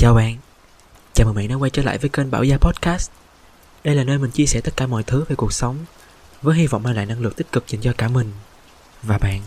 Chào 0.00 0.14
bạn, 0.14 0.36
chào 1.14 1.26
mừng 1.26 1.34
bạn 1.34 1.48
đã 1.48 1.54
quay 1.54 1.70
trở 1.70 1.82
lại 1.82 1.98
với 1.98 2.08
kênh 2.08 2.30
Bảo 2.30 2.44
Gia 2.44 2.58
Podcast. 2.58 3.10
Đây 3.84 3.94
là 3.94 4.04
nơi 4.04 4.18
mình 4.18 4.30
chia 4.30 4.46
sẻ 4.46 4.60
tất 4.60 4.76
cả 4.76 4.86
mọi 4.86 5.02
thứ 5.02 5.24
về 5.28 5.36
cuộc 5.36 5.52
sống 5.52 5.76
Với 6.42 6.56
hy 6.56 6.66
vọng 6.66 6.82
mang 6.82 6.94
lại 6.96 7.06
năng 7.06 7.20
lượng 7.20 7.32
tích 7.32 7.52
cực 7.52 7.68
dành 7.68 7.80
cho 7.80 7.92
cả 7.98 8.08
mình 8.08 8.32
và 9.02 9.18
bạn. 9.18 9.40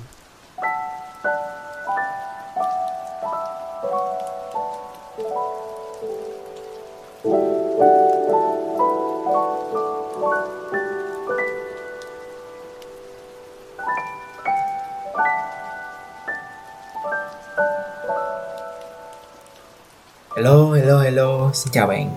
Hello, 20.41 20.71
hello, 20.71 20.99
hello, 20.99 21.51
xin 21.53 21.71
chào 21.71 21.87
bạn 21.87 22.09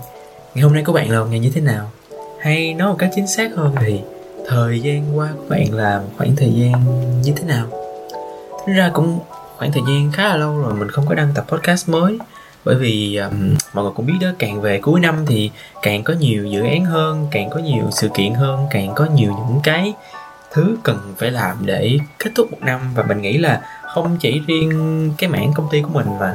Ngày 0.55 0.62
hôm 0.62 0.73
nay 0.73 0.83
của 0.84 0.92
bạn 0.92 1.10
là 1.10 1.20
một 1.20 1.27
ngày 1.30 1.38
như 1.38 1.51
thế 1.55 1.60
nào? 1.60 1.91
Hay 2.41 2.74
nói 2.74 2.88
một 2.88 2.97
cách 2.98 3.10
chính 3.14 3.27
xác 3.27 3.50
hơn 3.56 3.74
thì 3.80 4.00
Thời 4.48 4.80
gian 4.80 5.19
qua 5.19 5.28
của 5.37 5.45
bạn 5.48 5.74
là 5.74 6.02
khoảng 6.16 6.37
thời 6.37 6.52
gian 6.52 6.73
như 7.23 7.33
thế 7.37 7.45
nào? 7.45 7.66
Thế 8.66 8.73
ra 8.73 8.91
cũng 8.95 9.19
khoảng 9.56 9.73
thời 9.73 9.83
gian 9.88 10.12
khá 10.12 10.28
là 10.28 10.37
lâu 10.37 10.59
rồi 10.59 10.74
mình 10.74 10.88
không 10.88 11.06
có 11.06 11.14
đăng 11.14 11.28
tập 11.34 11.45
podcast 11.48 11.88
mới 11.88 12.19
bởi 12.64 12.74
vì 12.74 13.16
um, 13.16 13.55
mọi 13.74 13.84
người 13.84 13.92
cũng 13.97 14.06
biết 14.06 14.19
đó 14.20 14.28
càng 14.38 14.61
về 14.61 14.80
cuối 14.80 15.00
năm 15.00 15.27
thì 15.27 15.50
càng 15.83 16.05
có 16.05 16.14
nhiều 16.14 16.47
dự 16.47 16.62
án 16.62 16.84
hơn 16.84 17.27
càng 17.30 17.50
có 17.50 17.59
nhiều 17.59 17.84
sự 17.92 18.09
kiện 18.14 18.34
hơn 18.34 18.66
càng 18.70 18.92
có 18.95 19.06
nhiều 19.14 19.33
những 19.48 19.61
cái 19.62 19.95
thứ 20.52 20.77
cần 20.83 21.14
phải 21.19 21.30
làm 21.30 21.56
để 21.66 21.98
kết 22.19 22.30
thúc 22.34 22.52
một 22.52 22.59
năm 22.61 22.80
và 22.95 23.02
mình 23.02 23.22
nghĩ 23.22 23.38
là 23.38 23.61
không 23.95 24.16
chỉ 24.20 24.41
riêng 24.47 25.11
cái 25.19 25.30
mảng 25.30 25.52
công 25.55 25.69
ty 25.70 25.83
của 25.83 25.91
mình 25.92 26.06
mà 26.20 26.34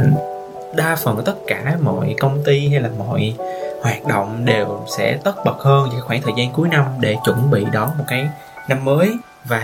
đa 0.75 0.95
phần 0.95 1.21
tất 1.25 1.35
cả 1.47 1.77
mọi 1.81 2.15
công 2.19 2.43
ty 2.45 2.67
hay 2.69 2.81
là 2.81 2.89
mọi 2.97 3.35
hoạt 3.81 4.05
động 4.07 4.45
đều 4.45 4.85
sẽ 4.97 5.17
tất 5.23 5.45
bật 5.45 5.57
hơn 5.59 5.89
trong 5.91 6.01
khoảng 6.01 6.21
thời 6.21 6.33
gian 6.37 6.53
cuối 6.53 6.67
năm 6.67 6.85
để 6.99 7.15
chuẩn 7.25 7.51
bị 7.51 7.65
đón 7.71 7.89
một 7.97 8.03
cái 8.07 8.29
năm 8.69 8.85
mới. 8.85 9.11
Và 9.45 9.61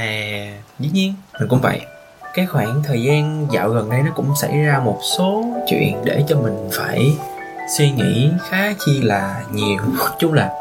dĩ 0.80 0.90
nhiên 0.94 1.14
mình 1.40 1.50
cũng 1.50 1.60
vậy, 1.62 1.82
cái 2.34 2.46
khoảng 2.46 2.84
thời 2.84 3.04
gian 3.04 3.48
dạo 3.52 3.70
gần 3.70 3.90
đây 3.90 4.02
nó 4.06 4.12
cũng 4.16 4.36
xảy 4.42 4.58
ra 4.58 4.80
một 4.80 5.00
số 5.18 5.46
chuyện 5.68 5.98
để 6.06 6.24
cho 6.28 6.38
mình 6.38 6.70
phải 6.72 7.18
suy 7.78 7.92
nghĩ 7.92 8.30
khá 8.50 8.74
chi 8.86 9.02
là 9.02 9.44
nhiều. 9.54 9.78
Chung 10.20 10.34
là 10.34 10.52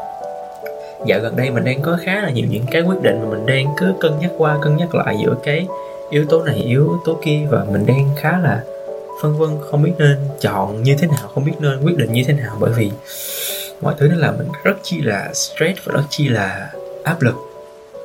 dạo 1.05 1.19
gần 1.19 1.35
đây 1.35 1.51
mình 1.51 1.63
đang 1.63 1.81
có 1.81 1.97
khá 2.05 2.21
là 2.21 2.29
nhiều 2.29 2.45
những 2.49 2.65
cái 2.71 2.81
quyết 2.81 3.01
định 3.01 3.21
mà 3.23 3.29
mình 3.29 3.45
đang 3.45 3.65
cứ 3.77 3.93
cân 3.99 4.19
nhắc 4.19 4.31
qua, 4.37 4.57
cân 4.61 4.77
nhắc 4.77 4.95
lại 4.95 5.17
giữa 5.23 5.35
cái 5.43 5.67
yếu 6.09 6.25
tố 6.29 6.43
này, 6.43 6.55
yếu 6.55 6.99
tố 7.05 7.17
kia, 7.23 7.47
và 7.49 7.65
mình 7.71 7.85
đang 7.85 8.09
khá 8.17 8.37
là 8.37 8.61
phân 9.21 9.37
vân, 9.37 9.49
không 9.71 9.83
biết 9.83 9.93
nên 9.97 10.17
chọn 10.41 10.83
như 10.83 10.95
thế 10.99 11.07
nào, 11.07 11.27
không 11.33 11.45
biết 11.45 11.53
nên 11.59 11.83
quyết 11.83 11.97
định 11.97 12.11
như 12.11 12.23
thế 12.27 12.33
nào, 12.33 12.57
bởi 12.59 12.71
vì 12.71 12.91
mọi 13.81 13.93
thứ 13.97 14.07
nó 14.07 14.15
làm 14.15 14.37
mình 14.37 14.47
rất 14.63 14.75
chi 14.83 15.01
là 15.01 15.33
stress 15.33 15.79
và 15.83 15.93
rất 15.93 16.03
chi 16.09 16.27
là 16.27 16.71
áp 17.03 17.21
lực. 17.21 17.35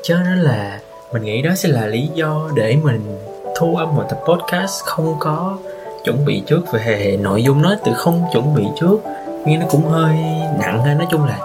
Cho 0.02 0.16
nên 0.16 0.38
là 0.38 0.80
mình 1.12 1.22
nghĩ 1.22 1.42
đó 1.42 1.50
sẽ 1.54 1.68
là 1.68 1.86
lý 1.86 2.08
do 2.14 2.50
để 2.54 2.76
mình 2.82 3.18
thu 3.56 3.76
âm 3.76 3.96
một 3.96 4.04
tập 4.10 4.18
podcast 4.28 4.84
không 4.84 5.16
có 5.18 5.58
chuẩn 6.04 6.24
bị 6.24 6.42
trước 6.46 6.60
về 6.72 7.18
nội 7.20 7.42
dung 7.42 7.62
nó 7.62 7.74
từ 7.84 7.92
không 7.94 8.24
chuẩn 8.32 8.54
bị 8.54 8.64
trước. 8.80 8.98
Nghe 9.46 9.56
nó 9.56 9.66
cũng 9.70 9.84
hơi 9.84 10.16
nặng 10.58 10.84
ha, 10.84 10.94
nói 10.94 11.06
chung 11.10 11.24
là 11.24 11.38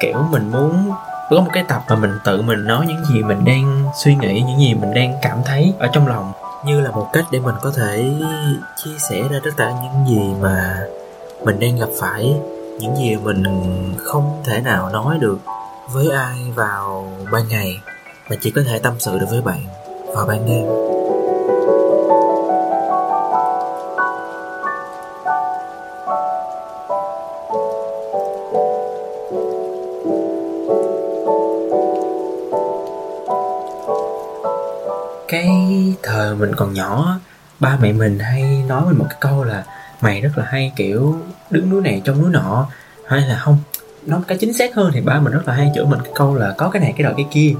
kiểu 0.00 0.16
mình 0.30 0.50
muốn 0.50 0.90
có 1.30 1.40
một 1.40 1.50
cái 1.52 1.64
tập 1.68 1.82
mà 1.88 1.96
mình 1.96 2.10
tự 2.24 2.42
mình 2.42 2.64
nói 2.64 2.86
những 2.88 3.04
gì 3.04 3.22
mình 3.22 3.44
đang 3.44 3.84
suy 4.04 4.14
nghĩ, 4.14 4.42
những 4.46 4.60
gì 4.60 4.74
mình 4.74 4.94
đang 4.94 5.18
cảm 5.22 5.38
thấy 5.44 5.72
ở 5.78 5.88
trong 5.92 6.06
lòng 6.08 6.32
như 6.64 6.80
là 6.80 6.90
một 6.90 7.08
cách 7.12 7.24
để 7.30 7.40
mình 7.40 7.54
có 7.62 7.70
thể 7.76 8.12
chia 8.76 8.98
sẻ 8.98 9.22
ra 9.30 9.38
tất 9.44 9.50
cả 9.56 9.72
những 9.82 10.06
gì 10.08 10.34
mà 10.40 10.86
mình 11.44 11.60
đang 11.60 11.78
gặp 11.78 11.88
phải, 11.98 12.34
những 12.78 12.96
gì 12.96 13.16
mình 13.16 13.44
không 13.98 14.42
thể 14.44 14.60
nào 14.60 14.88
nói 14.88 15.18
được 15.20 15.38
với 15.92 16.10
ai 16.10 16.52
vào 16.54 17.12
ban 17.32 17.48
ngày, 17.48 17.80
mà 18.30 18.36
chỉ 18.40 18.50
có 18.50 18.62
thể 18.66 18.78
tâm 18.78 18.94
sự 18.98 19.18
được 19.18 19.26
với 19.30 19.40
bạn 19.40 19.60
vào 20.14 20.26
ban 20.26 20.46
đêm. 20.46 20.66
Cái 35.28 35.61
mình 36.34 36.54
còn 36.54 36.72
nhỏ 36.72 37.18
ba 37.60 37.78
mẹ 37.80 37.92
mình 37.92 38.18
hay 38.18 38.64
nói 38.68 38.82
mình 38.86 38.98
một 38.98 39.06
cái 39.10 39.18
câu 39.20 39.44
là 39.44 39.64
mày 40.00 40.20
rất 40.20 40.38
là 40.38 40.44
hay 40.44 40.72
kiểu 40.76 41.20
đứng 41.50 41.70
núi 41.70 41.82
này 41.82 42.02
trong 42.04 42.22
núi 42.22 42.30
nọ. 42.30 42.66
Hay 43.08 43.20
là 43.20 43.38
không 43.38 43.58
nói 44.06 44.20
cái 44.28 44.38
chính 44.38 44.52
xác 44.52 44.74
hơn 44.74 44.90
thì 44.94 45.00
ba 45.00 45.20
mình 45.20 45.32
rất 45.32 45.48
là 45.48 45.54
hay 45.54 45.72
chửi 45.74 45.84
mình 45.84 46.00
cái 46.04 46.12
câu 46.14 46.34
là 46.34 46.54
có 46.58 46.70
cái 46.70 46.82
này 46.82 46.94
cái 46.96 47.04
đó 47.04 47.10
cái 47.16 47.26
kia. 47.30 47.54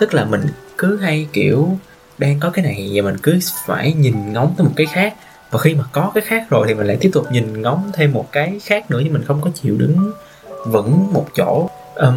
Tức 0.00 0.14
là 0.14 0.24
mình 0.24 0.46
cứ 0.78 0.96
hay 0.96 1.26
kiểu 1.32 1.76
đang 2.18 2.40
có 2.40 2.50
cái 2.50 2.64
này 2.64 2.90
và 2.94 3.02
mình 3.02 3.16
cứ 3.22 3.38
phải 3.66 3.92
nhìn 3.92 4.32
ngóng 4.32 4.54
tới 4.56 4.66
một 4.66 4.72
cái 4.76 4.86
khác. 4.86 5.14
Và 5.50 5.58
khi 5.58 5.74
mà 5.74 5.84
có 5.92 6.10
cái 6.14 6.24
khác 6.26 6.46
rồi 6.50 6.66
thì 6.68 6.74
mình 6.74 6.86
lại 6.86 6.96
tiếp 7.00 7.10
tục 7.12 7.32
nhìn 7.32 7.62
ngóng 7.62 7.90
thêm 7.92 8.12
một 8.12 8.32
cái 8.32 8.60
khác 8.64 8.90
nữa 8.90 9.00
nhưng 9.04 9.12
mình 9.12 9.24
không 9.24 9.40
có 9.40 9.50
chịu 9.54 9.76
đứng 9.76 10.12
vững 10.66 11.12
một 11.12 11.26
chỗ. 11.34 11.70
Um, 11.94 12.16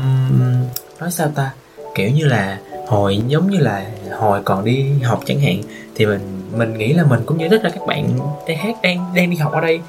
nói 0.99 1.11
sao 1.11 1.31
ta? 1.35 1.51
Kiểu 1.95 2.09
như 2.09 2.25
là 2.25 2.57
hồi 2.87 3.21
giống 3.27 3.49
như 3.49 3.59
là 3.59 3.85
hồi 4.19 4.41
còn 4.45 4.65
đi 4.65 5.01
học 5.03 5.19
chẳng 5.25 5.39
hạn, 5.39 5.61
thì 5.95 6.05
mình 6.05 6.41
mình 6.51 6.77
nghĩ 6.77 6.93
là 6.93 7.03
mình 7.03 7.21
cũng 7.25 7.37
như 7.37 7.49
thích 7.49 7.63
là 7.63 7.69
các 7.69 7.87
bạn 7.87 8.19
đang 8.47 8.57
hát, 8.57 8.75
đang 8.83 9.13
đang 9.15 9.29
đi 9.29 9.37
học 9.37 9.51
ở 9.51 9.61
đây. 9.61 9.81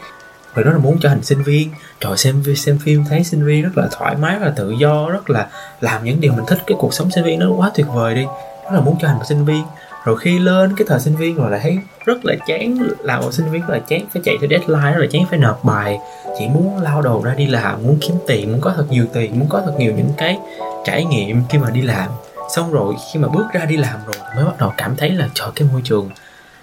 Rồi 0.55 0.65
đó 0.65 0.71
là 0.71 0.79
muốn 0.79 0.99
trở 1.01 1.09
thành 1.09 1.23
sinh 1.23 1.43
viên. 1.43 1.69
Trời, 2.01 2.17
xem 2.17 2.43
xem 2.57 2.79
phim 2.79 3.05
thấy 3.09 3.25
sinh 3.25 3.45
viên 3.47 3.63
rất 3.63 3.71
là 3.75 3.89
thoải 3.91 4.17
mái, 4.17 4.39
rất 4.39 4.47
là 4.47 4.53
tự 4.57 4.75
do, 4.81 5.11
rất 5.11 5.31
là 5.31 5.49
làm 5.81 6.05
những 6.05 6.21
điều 6.21 6.33
mình 6.33 6.45
thích. 6.47 6.59
Cái 6.67 6.77
cuộc 6.81 6.95
sống 6.95 7.11
sinh 7.11 7.25
viên 7.25 7.39
nó 7.39 7.51
quá 7.57 7.71
tuyệt 7.75 7.87
vời 7.95 8.15
đi. 8.15 8.25
Đó 8.65 8.71
là 8.71 8.81
muốn 8.81 8.97
trở 9.01 9.09
thành 9.09 9.19
một 9.19 9.25
sinh 9.25 9.45
viên. 9.45 9.63
Rồi 10.05 10.19
khi 10.19 10.39
lên 10.39 10.77
cái 10.77 10.87
thời 10.89 11.01
sinh 11.01 11.17
viên 11.17 11.37
rồi 11.37 11.51
lại 11.51 11.61
thấy 11.63 11.79
rất 12.05 12.25
là 12.25 12.35
chán 12.47 12.79
làm 12.99 13.23
một 13.23 13.33
sinh 13.33 13.51
viên 13.51 13.61
rất 13.61 13.71
là 13.71 13.79
chán, 13.89 14.01
phải 14.13 14.23
chạy 14.25 14.35
theo 14.41 14.51
deadline 14.51 14.91
rất 14.93 15.01
là 15.01 15.07
chán, 15.11 15.23
phải 15.31 15.39
nộp 15.39 15.65
bài. 15.65 15.99
Chỉ 16.39 16.49
muốn 16.49 16.79
lao 16.83 17.03
đầu 17.03 17.23
ra 17.25 17.35
đi 17.35 17.47
làm, 17.47 17.83
muốn 17.83 17.99
kiếm 18.01 18.17
tiền, 18.27 18.53
muốn 18.53 18.61
có 18.61 18.73
thật 18.77 18.85
nhiều 18.91 19.07
tiền, 19.13 19.39
muốn 19.39 19.49
có 19.49 19.63
thật 19.65 19.75
nhiều 19.79 19.93
những 19.97 20.11
cái 20.17 20.39
trải 20.85 21.05
nghiệm 21.05 21.43
khi 21.49 21.59
mà 21.59 21.71
đi 21.71 21.83
làm 21.83 22.11
xong 22.57 22.73
rồi 22.73 22.95
khi 23.13 23.21
mà 23.21 23.29
bước 23.29 23.45
ra 23.53 23.65
đi 23.65 23.77
làm 23.77 23.99
rồi 24.07 24.17
mới 24.37 24.45
bắt 24.45 24.59
đầu 24.59 24.73
cảm 24.77 24.97
thấy 24.97 25.11
là 25.11 25.29
trời 25.35 25.49
cái 25.55 25.69
môi 25.73 25.81
trường 25.85 26.11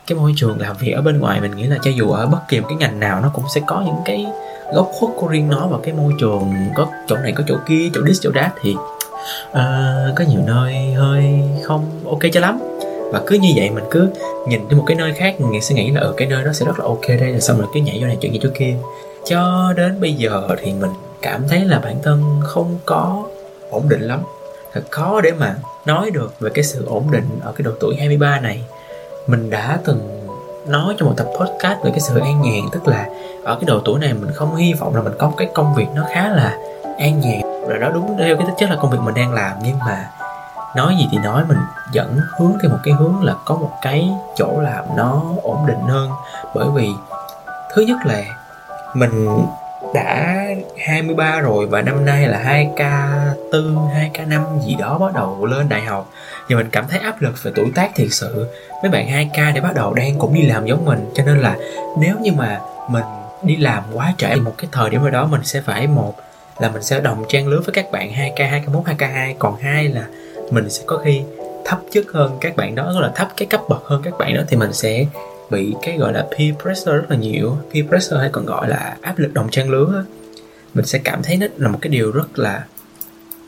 cái 0.07 0.17
môi 0.17 0.33
trường 0.35 0.59
làm 0.59 0.77
việc 0.77 0.91
ở 0.91 1.01
bên 1.01 1.19
ngoài 1.19 1.41
mình 1.41 1.55
nghĩ 1.55 1.63
là 1.63 1.77
cho 1.83 1.91
dù 1.91 2.11
ở 2.11 2.27
bất 2.27 2.39
kỳ 2.49 2.59
một 2.59 2.67
cái 2.69 2.77
ngành 2.77 2.99
nào 2.99 3.21
nó 3.21 3.31
cũng 3.33 3.45
sẽ 3.55 3.61
có 3.67 3.83
những 3.85 4.01
cái 4.05 4.25
góc 4.73 4.89
khuất 4.93 5.11
của 5.17 5.27
riêng 5.27 5.49
nó 5.49 5.67
và 5.67 5.77
cái 5.83 5.93
môi 5.93 6.13
trường 6.19 6.53
có 6.75 6.87
chỗ 7.07 7.17
này 7.17 7.31
có 7.31 7.43
chỗ 7.47 7.55
kia 7.67 7.89
chỗ 7.93 8.01
this 8.07 8.21
chỗ 8.21 8.31
đát 8.31 8.51
thì 8.61 8.75
uh, 9.51 9.57
có 10.15 10.23
nhiều 10.29 10.41
nơi 10.45 10.93
hơi 10.93 11.41
không 11.63 11.85
ok 12.05 12.19
cho 12.33 12.39
lắm. 12.39 12.59
Và 13.11 13.21
cứ 13.27 13.35
như 13.35 13.49
vậy 13.55 13.69
mình 13.69 13.83
cứ 13.91 14.09
nhìn 14.47 14.69
đến 14.69 14.77
một 14.77 14.83
cái 14.87 14.97
nơi 14.97 15.13
khác 15.13 15.41
mình 15.41 15.61
sẽ 15.61 15.75
nghĩ 15.75 15.91
là 15.91 16.01
ở 16.01 16.07
ừ, 16.07 16.13
cái 16.17 16.27
nơi 16.27 16.43
đó 16.43 16.53
sẽ 16.53 16.65
rất 16.65 16.79
là 16.79 16.85
ok 16.85 17.07
đây 17.07 17.33
là 17.33 17.39
xong 17.39 17.57
rồi 17.57 17.67
cứ 17.73 17.79
nhảy 17.79 17.97
vô 18.01 18.07
này 18.07 18.17
chuyện 18.21 18.33
gì 18.33 18.39
chỗ 18.43 18.49
kia. 18.55 18.75
Cho 19.25 19.73
đến 19.77 20.01
bây 20.01 20.13
giờ 20.13 20.47
thì 20.61 20.73
mình 20.73 20.91
cảm 21.21 21.47
thấy 21.47 21.65
là 21.65 21.79
bản 21.79 21.95
thân 22.03 22.41
không 22.43 22.79
có 22.85 23.23
ổn 23.69 23.89
định 23.89 24.01
lắm 24.01 24.19
thật 24.73 24.81
khó 24.91 25.21
để 25.21 25.31
mà 25.31 25.55
nói 25.85 26.11
được 26.11 26.39
về 26.39 26.49
cái 26.53 26.63
sự 26.63 26.85
ổn 26.85 27.11
định 27.11 27.39
ở 27.43 27.51
cái 27.51 27.63
độ 27.63 27.71
tuổi 27.79 27.95
23 27.95 28.39
này. 28.39 28.63
Mình 29.27 29.49
đã 29.49 29.79
từng 29.85 30.27
nói 30.67 30.95
trong 30.97 31.09
một 31.09 31.15
tập 31.17 31.27
podcast 31.39 31.83
về 31.83 31.91
cái 31.91 31.99
sự 31.99 32.19
an 32.19 32.41
nhàn, 32.41 32.61
tức 32.71 32.87
là 32.87 33.05
ở 33.43 33.55
cái 33.55 33.63
độ 33.67 33.79
tuổi 33.85 33.99
này 33.99 34.13
mình 34.13 34.31
không 34.33 34.55
hy 34.55 34.73
vọng 34.73 34.95
là 34.95 35.01
mình 35.01 35.13
có 35.19 35.27
một 35.27 35.35
cái 35.37 35.49
công 35.53 35.75
việc 35.75 35.87
nó 35.95 36.03
khá 36.13 36.29
là 36.29 36.57
an 36.99 37.19
nhàn. 37.19 37.41
Rồi 37.69 37.79
đó 37.79 37.89
đúng 37.93 38.17
theo 38.19 38.37
cái 38.37 38.45
tính 38.45 38.55
chất 38.57 38.69
là 38.69 38.75
công 38.75 38.91
việc 38.91 38.99
mình 39.01 39.15
đang 39.15 39.33
làm, 39.33 39.51
nhưng 39.63 39.79
mà 39.79 40.09
nói 40.75 40.95
gì 40.99 41.07
thì 41.11 41.17
nói, 41.17 41.43
mình 41.47 41.57
vẫn 41.93 42.19
hướng 42.39 42.53
theo 42.61 42.71
một 42.71 42.77
cái 42.83 42.93
hướng 42.93 43.23
là 43.23 43.33
có 43.45 43.55
một 43.55 43.71
cái 43.81 44.09
chỗ 44.35 44.59
làm 44.61 44.85
nó 44.97 45.21
ổn 45.43 45.65
định 45.67 45.81
hơn. 45.87 46.11
Bởi 46.55 46.65
vì 46.73 46.89
thứ 47.75 47.81
nhất 47.81 47.97
là 48.05 48.23
mình 48.93 49.37
đã 49.93 50.45
23 50.77 51.39
rồi 51.39 51.65
và 51.65 51.81
năm 51.81 52.05
nay 52.05 52.27
là 52.27 52.43
2K4, 52.43 53.89
2K5 53.89 54.59
gì 54.59 54.75
đó 54.79 54.97
bắt 54.97 55.13
đầu 55.13 55.45
lên 55.45 55.69
đại 55.69 55.81
học. 55.81 56.09
Và 56.49 56.57
mình 56.57 56.69
cảm 56.71 56.87
thấy 56.87 56.99
áp 56.99 57.21
lực 57.21 57.43
về 57.43 57.51
tuổi 57.55 57.71
tác 57.75 57.91
thiệt 57.95 58.07
sự. 58.11 58.47
Mấy 58.81 58.91
bạn 58.91 59.07
2K 59.07 59.53
để 59.53 59.61
bắt 59.61 59.75
đầu 59.75 59.93
đang 59.93 60.19
cũng 60.19 60.33
đi 60.33 60.41
làm 60.41 60.65
giống 60.65 60.85
mình. 60.85 61.11
Cho 61.13 61.23
nên 61.25 61.39
là 61.39 61.57
nếu 61.99 62.15
như 62.21 62.31
mà 62.31 62.59
mình 62.89 63.03
đi 63.43 63.55
làm 63.55 63.83
quá 63.93 64.13
trễ 64.17 64.35
một 64.35 64.53
cái 64.57 64.69
thời 64.71 64.89
điểm 64.89 65.01
nào 65.01 65.11
đó 65.11 65.25
mình 65.25 65.43
sẽ 65.43 65.61
phải 65.61 65.87
một 65.87 66.15
là 66.59 66.69
mình 66.69 66.83
sẽ 66.83 66.99
đồng 66.99 67.25
trang 67.29 67.47
lứa 67.47 67.61
với 67.65 67.73
các 67.73 67.91
bạn 67.91 68.11
2K, 68.11 68.35
2K1, 68.35 68.83
2K2 68.83 69.33
còn 69.39 69.57
hai 69.61 69.87
là 69.87 70.05
mình 70.51 70.69
sẽ 70.69 70.83
có 70.85 70.97
khi 70.97 71.21
thấp 71.65 71.79
chức 71.91 72.11
hơn 72.13 72.37
các 72.41 72.55
bạn 72.55 72.75
đó 72.75 72.91
là 72.99 73.11
thấp 73.15 73.27
cái 73.37 73.45
cấp 73.45 73.61
bậc 73.69 73.83
hơn 73.85 74.01
các 74.03 74.13
bạn 74.17 74.33
đó 74.33 74.41
thì 74.47 74.57
mình 74.57 74.73
sẽ 74.73 75.05
bị 75.51 75.73
cái 75.81 75.97
gọi 75.97 76.13
là 76.13 76.27
peer 76.37 76.55
pressure 76.61 76.91
rất 76.91 77.05
là 77.09 77.15
nhiều. 77.15 77.57
Peer 77.73 77.87
pressure 77.87 78.17
hay 78.19 78.29
còn 78.31 78.45
gọi 78.45 78.69
là 78.69 78.97
áp 79.01 79.19
lực 79.19 79.33
đồng 79.33 79.49
trang 79.49 79.69
lứa 79.69 80.05
mình 80.73 80.85
sẽ 80.85 80.99
cảm 80.99 81.23
thấy 81.23 81.37
nó 81.37 81.47
là 81.57 81.69
một 81.69 81.79
cái 81.81 81.89
điều 81.89 82.11
rất 82.11 82.39
là 82.39 82.65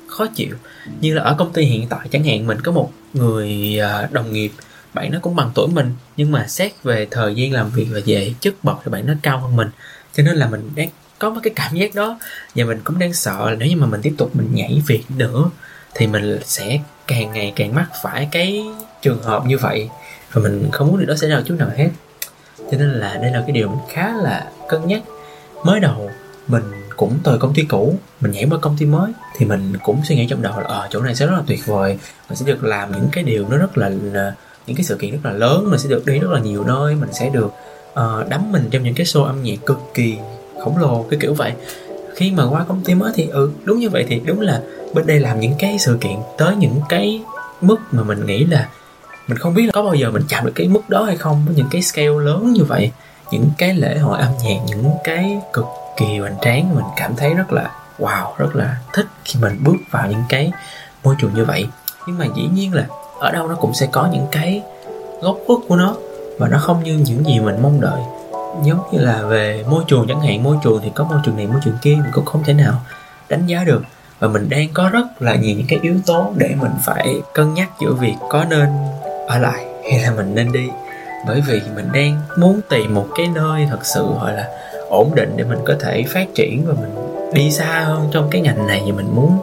khó 0.07 0.25
chịu. 0.35 0.55
Như 1.01 1.13
là 1.13 1.21
ở 1.21 1.35
công 1.37 1.53
ty 1.53 1.63
hiện 1.63 1.87
tại 1.89 2.07
chẳng 2.11 2.23
hạn, 2.23 2.47
mình 2.47 2.61
có 2.61 2.71
một 2.71 2.91
người 3.13 3.79
à, 3.79 4.09
đồng 4.11 4.33
nghiệp, 4.33 4.51
bạn 4.93 5.11
nó 5.11 5.19
cũng 5.21 5.35
bằng 5.35 5.51
tuổi 5.55 5.67
mình, 5.67 5.91
nhưng 6.17 6.31
mà 6.31 6.47
xét 6.47 6.83
về 6.83 7.07
thời 7.11 7.35
gian 7.35 7.51
làm 7.51 7.69
việc 7.69 7.87
và 7.91 7.99
về 8.05 8.33
chức 8.39 8.63
bậc 8.63 8.77
thì 8.85 8.91
bạn 8.91 9.05
nó 9.05 9.13
cao 9.21 9.39
hơn 9.39 9.55
mình. 9.55 9.69
Cho 10.13 10.23
nên 10.23 10.35
là 10.35 10.47
mình 10.47 10.71
đang 10.75 10.89
có 11.19 11.29
một 11.29 11.39
cái 11.43 11.53
cảm 11.55 11.75
giác 11.75 11.95
đó 11.95 12.19
và 12.55 12.65
mình 12.65 12.81
cũng 12.83 12.99
đang 12.99 13.13
sợ 13.13 13.49
là 13.49 13.55
nếu 13.55 13.67
như 13.67 13.75
mà 13.75 13.87
mình 13.87 14.01
tiếp 14.01 14.13
tục 14.17 14.35
mình 14.35 14.49
nhảy 14.53 14.81
việc 14.87 15.03
nữa 15.17 15.49
thì 15.95 16.07
mình 16.07 16.39
sẽ 16.45 16.79
càng 17.07 17.31
ngày 17.33 17.53
càng 17.55 17.75
mắc 17.75 17.89
phải 18.03 18.27
cái 18.31 18.65
trường 19.01 19.23
hợp 19.23 19.45
như 19.45 19.57
vậy 19.57 19.89
và 20.33 20.41
mình 20.41 20.69
không 20.71 20.87
muốn 20.87 20.97
điều 20.97 21.07
đó 21.07 21.15
xảy 21.15 21.29
ra 21.29 21.41
chút 21.45 21.55
nào 21.59 21.69
hết 21.75 21.89
cho 22.57 22.77
nên 22.77 22.89
là 22.89 23.17
đây 23.21 23.31
là 23.31 23.41
cái 23.41 23.51
điều 23.51 23.67
mình 23.69 23.79
khá 23.89 24.13
là 24.13 24.51
cân 24.69 24.87
nhắc. 24.87 25.01
Mới 25.65 25.79
đầu 25.79 26.09
mình 26.47 26.63
cũng 26.97 27.19
từ 27.23 27.37
công 27.37 27.53
ty 27.53 27.63
cũ 27.63 27.95
mình 28.21 28.31
nhảy 28.31 28.45
qua 28.49 28.57
công 28.61 28.77
ty 28.77 28.85
mới 28.85 29.11
thì 29.37 29.45
mình 29.45 29.73
cũng 29.83 30.01
suy 30.05 30.15
nghĩ 30.15 30.27
trong 30.29 30.41
đầu 30.41 30.59
là 30.59 30.65
ở 30.65 30.79
ờ, 30.79 30.87
chỗ 30.91 31.01
này 31.01 31.15
sẽ 31.15 31.25
rất 31.25 31.33
là 31.35 31.43
tuyệt 31.47 31.65
vời. 31.65 31.97
Mình 32.29 32.35
sẽ 32.35 32.45
được 32.45 32.63
làm 32.63 32.91
những 32.91 33.07
cái 33.11 33.23
điều 33.23 33.47
nó 33.49 33.57
rất 33.57 33.77
là 33.77 33.91
ờ, 34.13 34.33
những 34.67 34.75
cái 34.77 34.83
sự 34.83 34.95
kiện 34.95 35.11
rất 35.11 35.19
là 35.23 35.31
lớn 35.31 35.69
mình 35.69 35.79
sẽ 35.79 35.89
được 35.89 36.05
đi 36.05 36.19
rất 36.19 36.31
là 36.31 36.39
nhiều 36.39 36.63
nơi 36.63 36.95
mình 36.95 37.13
sẽ 37.13 37.29
được 37.29 37.51
uh, 37.91 38.29
đắm 38.29 38.51
mình 38.51 38.67
trong 38.71 38.83
những 38.83 38.95
cái 38.95 39.05
show 39.05 39.23
âm 39.23 39.43
nhạc 39.43 39.55
cực 39.65 39.79
kỳ 39.93 40.17
khổng 40.63 40.77
lồ 40.77 41.05
cái 41.09 41.19
kiểu 41.19 41.33
vậy. 41.33 41.51
Khi 42.15 42.31
mà 42.31 42.49
qua 42.49 42.65
công 42.67 42.81
ty 42.83 42.95
mới 42.95 43.11
thì 43.15 43.27
ừ 43.27 43.51
đúng 43.63 43.79
như 43.79 43.89
vậy 43.89 44.05
thì 44.09 44.21
đúng 44.25 44.41
là 44.41 44.61
bên 44.93 45.07
đây 45.07 45.19
làm 45.19 45.39
những 45.39 45.53
cái 45.59 45.79
sự 45.79 45.97
kiện 46.01 46.15
tới 46.37 46.55
những 46.55 46.81
cái 46.89 47.21
mức 47.61 47.77
mà 47.91 48.03
mình 48.03 48.25
nghĩ 48.25 48.45
là 48.45 48.69
mình 49.27 49.37
không 49.37 49.53
biết 49.53 49.65
là 49.65 49.71
có 49.73 49.83
bao 49.83 49.93
giờ 49.93 50.11
mình 50.11 50.23
chạm 50.27 50.45
được 50.45 50.51
cái 50.55 50.67
mức 50.67 50.89
đó 50.89 51.03
hay 51.03 51.17
không 51.17 51.43
với 51.45 51.55
những 51.55 51.67
cái 51.71 51.81
scale 51.81 52.07
lớn 52.07 52.53
như 52.53 52.63
vậy. 52.63 52.91
Những 53.31 53.49
cái 53.57 53.73
lễ 53.73 53.97
hội 53.97 54.19
âm 54.19 54.31
nhạc, 54.43 54.59
những 54.65 54.91
cái 55.03 55.39
cực 55.53 55.65
kỳ 55.97 56.17
hoành 56.17 56.35
tráng, 56.41 56.75
mình 56.75 56.85
cảm 56.97 57.15
thấy 57.15 57.33
rất 57.33 57.53
là 57.53 57.71
wow, 57.99 58.33
rất 58.37 58.55
là 58.55 58.77
thích 58.93 59.05
khi 59.25 59.39
mình 59.39 59.59
bước 59.63 59.75
vào 59.91 60.07
những 60.07 60.23
cái 60.29 60.51
môi 61.03 61.15
trường 61.19 61.33
như 61.33 61.45
vậy. 61.45 61.67
Nhưng 62.07 62.17
mà 62.17 62.25
dĩ 62.35 62.49
nhiên 62.53 62.73
là 62.73 62.85
ở 63.19 63.31
đâu 63.31 63.47
nó 63.47 63.55
cũng 63.55 63.73
sẽ 63.73 63.87
có 63.91 64.09
những 64.13 64.27
cái 64.31 64.61
góc 65.21 65.37
khuất 65.47 65.59
của 65.67 65.75
nó 65.75 65.95
và 66.39 66.47
nó 66.47 66.57
không 66.57 66.83
như 66.83 66.97
những 66.97 67.25
gì 67.25 67.39
mình 67.39 67.61
mong 67.61 67.81
đợi. 67.81 68.01
Giống 68.63 68.79
như 68.91 68.99
là 68.99 69.21
về 69.21 69.63
môi 69.69 69.83
trường 69.87 70.05
chẳng 70.07 70.21
hạn, 70.21 70.43
môi 70.43 70.57
trường 70.63 70.79
thì 70.83 70.91
có 70.95 71.03
môi 71.03 71.19
trường 71.25 71.37
này, 71.37 71.47
môi 71.47 71.61
trường 71.65 71.77
kia, 71.81 71.95
mình 71.95 72.11
cũng 72.11 72.25
không 72.25 72.43
thể 72.43 72.53
nào 72.53 72.73
đánh 73.29 73.45
giá 73.47 73.63
được. 73.63 73.83
Và 74.19 74.27
mình 74.27 74.49
đang 74.49 74.67
có 74.73 74.89
rất 74.89 75.21
là 75.21 75.35
nhiều 75.35 75.57
những 75.57 75.67
cái 75.69 75.79
yếu 75.81 75.95
tố 76.05 76.33
để 76.37 76.55
mình 76.61 76.71
phải 76.85 77.21
cân 77.33 77.53
nhắc 77.53 77.69
giữa 77.81 77.93
việc 77.93 78.15
có 78.29 78.43
nên 78.43 78.67
ở 79.27 79.39
lại 79.39 79.65
hay 79.91 79.99
là 79.99 80.11
mình 80.11 80.35
nên 80.35 80.51
đi? 80.51 80.69
Bởi 81.27 81.41
vì 81.41 81.61
mình 81.75 81.89
đang 81.93 82.21
muốn 82.37 82.61
tìm 82.69 82.93
một 82.93 83.05
cái 83.15 83.27
nơi 83.35 83.67
thật 83.69 83.85
sự, 83.85 84.05
gọi 84.21 84.33
là, 84.33 84.49
ổn 84.89 85.11
định 85.15 85.33
để 85.35 85.43
mình 85.43 85.59
có 85.65 85.75
thể 85.79 86.03
phát 86.03 86.27
triển 86.35 86.65
và 86.65 86.73
mình 86.73 86.95
đi 87.33 87.51
xa 87.51 87.83
hơn 87.85 88.09
trong 88.11 88.27
cái 88.31 88.41
ngành 88.41 88.67
này. 88.67 88.81
Và 88.85 88.95
mình 88.95 89.15
muốn 89.15 89.37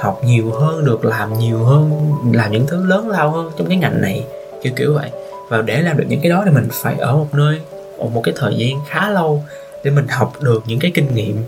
học 0.00 0.20
nhiều 0.24 0.50
hơn, 0.50 0.84
được 0.84 1.04
làm 1.04 1.38
nhiều 1.38 1.64
hơn, 1.64 2.12
làm 2.32 2.52
những 2.52 2.66
thứ 2.66 2.86
lớn 2.86 3.08
lao 3.08 3.30
hơn 3.30 3.50
trong 3.58 3.68
cái 3.68 3.76
ngành 3.76 4.00
này, 4.00 4.24
kiểu 4.62 4.72
kiểu 4.76 4.94
vậy. 4.94 5.10
Và 5.48 5.62
để 5.62 5.82
làm 5.82 5.96
được 5.96 6.04
những 6.08 6.20
cái 6.20 6.30
đó 6.30 6.42
thì 6.44 6.50
mình 6.50 6.68
phải 6.72 6.94
ở 6.98 7.16
một 7.16 7.28
nơi, 7.32 7.60
ở 7.98 8.06
một 8.06 8.20
cái 8.24 8.34
thời 8.36 8.54
gian 8.56 8.70
khá 8.88 9.10
lâu 9.10 9.44
để 9.84 9.90
mình 9.90 10.08
học 10.08 10.32
được 10.40 10.62
những 10.66 10.78
cái 10.78 10.90
kinh 10.94 11.14
nghiệm. 11.14 11.44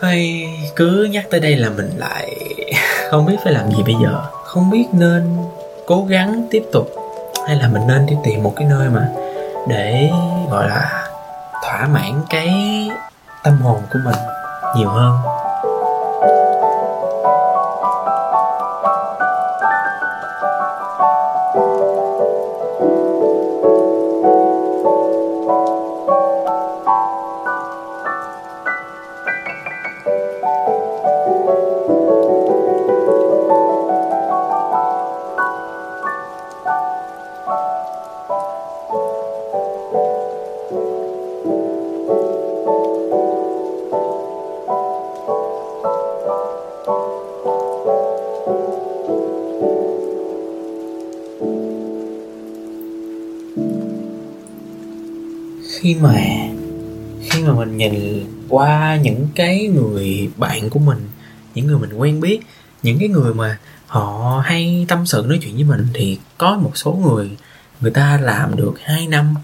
Hay 0.00 0.48
cứ 0.76 1.08
nhắc 1.10 1.26
tới 1.30 1.40
đây 1.40 1.56
là 1.56 1.70
mình 1.70 1.90
lại 1.96 2.36
không 3.10 3.26
biết 3.26 3.36
phải 3.44 3.52
làm 3.52 3.70
gì 3.70 3.82
bây 3.82 3.94
giờ. 4.02 4.22
Không 4.44 4.70
biết 4.70 4.84
nên 4.92 5.22
cố 5.90 6.04
gắng 6.08 6.42
tiếp 6.50 6.62
tục, 6.72 6.90
hay 7.46 7.56
là 7.56 7.68
mình 7.68 7.86
nên 7.86 8.06
đi 8.06 8.16
tìm 8.24 8.42
một 8.42 8.52
cái 8.56 8.66
nơi 8.70 8.88
mà 8.88 9.08
để, 9.68 10.10
gọi 10.50 10.68
là, 10.68 11.06
thỏa 11.62 11.86
mãn 11.86 12.22
cái 12.30 12.54
tâm 13.44 13.60
hồn 13.62 13.80
của 13.92 13.98
mình 14.04 14.14
nhiều 14.76 14.88
hơn? 14.88 15.39
Khi 55.80 55.94
mà 55.94 56.14
khi 57.22 57.42
mà 57.42 57.52
mình 57.52 57.76
nhìn 57.76 58.24
qua 58.48 58.96
những 59.02 59.26
cái 59.34 59.68
người 59.74 60.30
bạn 60.36 60.70
của 60.70 60.78
mình, 60.78 61.08
những 61.54 61.66
người 61.66 61.78
mình 61.78 61.92
quen 61.92 62.20
biết, 62.20 62.40
những 62.82 62.98
cái 62.98 63.08
người 63.08 63.34
mà 63.34 63.58
họ 63.86 64.40
hay 64.44 64.86
tâm 64.88 65.06
sự 65.06 65.24
nói 65.28 65.38
chuyện 65.42 65.54
với 65.54 65.64
mình, 65.64 65.86
thì 65.94 66.18
có 66.38 66.56
một 66.56 66.70
số 66.74 66.92
người 66.92 67.30
người 67.80 67.90
ta 67.90 68.18
làm 68.22 68.56
được 68.56 68.74
2 68.82 69.06
năm, 69.06 69.34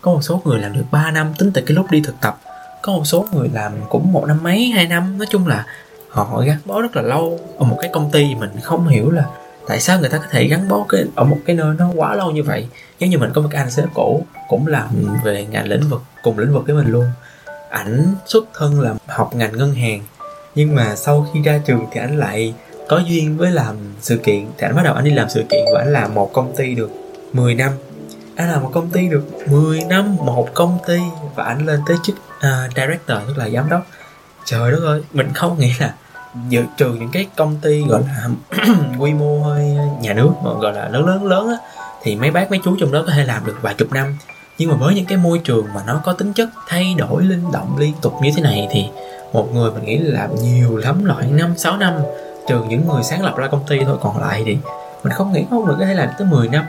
có 0.00 0.12
một 0.12 0.22
số 0.22 0.42
người 0.44 0.60
làm 0.60 0.72
được 0.72 0.84
3 0.90 1.10
năm, 1.10 1.32
tính 1.38 1.50
từ 1.54 1.62
cái 1.66 1.74
lúc 1.74 1.90
đi 1.90 2.00
thực 2.00 2.20
tập. 2.20 2.40
Có 2.82 2.92
một 2.92 3.04
số 3.04 3.26
người 3.32 3.48
làm 3.52 3.72
cũng 3.88 4.12
một 4.12 4.24
năm 4.28 4.38
mấy, 4.42 4.66
hai 4.66 4.86
năm. 4.86 5.18
Nói 5.18 5.26
chung 5.30 5.46
là 5.46 5.66
họ 6.08 6.42
gắn 6.46 6.58
bó 6.64 6.80
rất 6.80 6.96
là 6.96 7.02
lâu 7.02 7.40
ở 7.58 7.64
một 7.64 7.78
cái 7.80 7.90
công 7.94 8.10
ty 8.10 8.34
mình 8.34 8.50
không 8.62 8.88
hiểu 8.88 9.10
là 9.10 9.24
tại 9.66 9.80
sao 9.80 10.00
người 10.00 10.08
ta 10.08 10.18
có 10.18 10.24
thể 10.30 10.46
gắn 10.46 10.68
bó 10.68 10.84
cái 10.88 11.04
ở 11.14 11.24
một 11.24 11.38
cái 11.46 11.56
nơi 11.56 11.74
nó 11.78 11.90
quá 11.94 12.14
lâu 12.14 12.30
như 12.30 12.42
vậy? 12.42 12.68
Giống 12.98 13.10
như 13.10 13.18
mình 13.18 13.30
có 13.34 13.40
một 13.40 13.48
cái 13.50 13.62
anh 13.62 13.70
sếp 13.70 13.84
cũ 13.94 14.26
cũng 14.48 14.66
làm 14.66 14.88
về 15.24 15.46
ngành 15.50 15.68
lĩnh 15.68 15.88
vực 15.88 16.02
cùng 16.22 16.38
lĩnh 16.38 16.52
vực 16.52 16.66
với 16.66 16.74
mình 16.74 16.92
luôn. 16.92 17.04
Ảnh 17.70 18.14
xuất 18.26 18.44
thân 18.54 18.80
là 18.80 18.94
học 19.06 19.34
ngành 19.34 19.58
ngân 19.58 19.74
hàng 19.74 20.02
nhưng 20.54 20.74
mà 20.74 20.96
sau 20.96 21.26
khi 21.32 21.42
ra 21.42 21.60
trường 21.64 21.86
thì 21.92 22.00
ảnh 22.00 22.18
lại 22.18 22.54
có 22.88 22.98
duyên 22.98 23.36
với 23.36 23.50
làm 23.50 23.76
sự 24.00 24.16
kiện. 24.16 24.46
Thì 24.58 24.66
ảnh 24.66 24.76
bắt 24.76 24.82
đầu 24.82 24.94
ảnh 24.94 25.04
đi 25.04 25.10
làm 25.10 25.28
sự 25.28 25.44
kiện 25.50 25.64
và 25.74 25.80
ảnh 25.80 25.92
làm 25.92 26.14
một 26.14 26.30
công 26.32 26.56
ty 26.56 26.74
được 26.74 26.90
10 27.32 27.54
năm. 27.54 27.72
Anh 28.36 28.50
làm 28.50 28.62
một 28.62 28.70
công 28.74 28.90
ty 28.90 29.08
được 29.08 29.24
10 29.48 29.80
năm 29.80 30.16
một 30.16 30.48
công 30.54 30.78
ty 30.86 30.98
và 31.34 31.44
ảnh 31.44 31.66
lên 31.66 31.80
tới 31.86 31.96
chức 32.02 32.16
uh, 32.16 32.76
director 32.76 33.18
tức 33.26 33.36
là 33.36 33.48
giám 33.48 33.68
đốc. 33.68 33.86
Trời 34.44 34.72
đất 34.72 34.80
ơi 34.84 35.02
mình 35.12 35.32
không 35.34 35.58
nghĩ 35.58 35.72
là 35.78 35.94
dự 36.48 36.64
trừ 36.76 36.94
những 36.94 37.10
cái 37.12 37.26
công 37.36 37.56
ty 37.56 37.84
gọi 37.88 38.02
là 38.02 38.28
quy 38.98 39.14
mô 39.14 39.42
hơi 39.42 39.76
nhà 40.00 40.12
nước 40.12 40.30
mà 40.42 40.50
gọi 40.60 40.72
là 40.72 40.88
lớn 40.88 41.06
lớn 41.06 41.24
lớn 41.24 41.48
á 41.48 41.56
thì 42.02 42.16
mấy 42.16 42.30
bác 42.30 42.50
mấy 42.50 42.60
chú 42.64 42.76
trong 42.80 42.92
đó 42.92 43.02
có 43.06 43.12
thể 43.12 43.24
làm 43.24 43.46
được 43.46 43.58
vài 43.62 43.74
chục 43.74 43.92
năm. 43.92 44.18
Nhưng 44.58 44.70
mà 44.70 44.76
với 44.76 44.94
những 44.94 45.04
cái 45.04 45.18
môi 45.18 45.40
trường 45.44 45.66
mà 45.74 45.82
nó 45.86 46.00
có 46.04 46.12
tính 46.12 46.32
chất 46.32 46.48
thay 46.68 46.94
đổi 46.98 47.22
linh 47.22 47.52
động 47.52 47.76
liên 47.78 47.92
tục 48.02 48.14
như 48.22 48.30
thế 48.36 48.42
này 48.42 48.68
thì 48.70 48.88
một 49.32 49.54
người 49.54 49.70
mình 49.70 49.84
nghĩ 49.84 49.98
là 49.98 50.20
làm 50.20 50.34
nhiều 50.34 50.76
lắm 50.76 51.04
loại 51.04 51.26
năm 51.26 51.54
sáu 51.56 51.76
năm 51.76 51.92
trừ 52.48 52.62
những 52.68 52.88
người 52.88 53.02
sáng 53.02 53.24
lập 53.24 53.36
ra 53.36 53.46
công 53.46 53.66
ty 53.68 53.78
thôi. 53.84 53.96
Còn 54.02 54.20
lại 54.20 54.42
thì 54.46 54.58
mình 55.04 55.12
không 55.12 55.32
nghĩ 55.32 55.44
có 55.50 55.56
người 55.56 55.74
có 55.78 55.84
thể 55.86 55.94
làm 55.94 56.08
tới 56.18 56.26
10 56.26 56.48
năm. 56.48 56.64